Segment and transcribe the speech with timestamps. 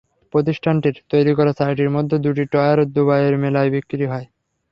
[0.33, 4.27] প্রতিষ্ঠানটির তৈরি করা চারটির মধ্যে দুটি টায়ার দুবাইয়ের মেলায় বিক্রি হয়।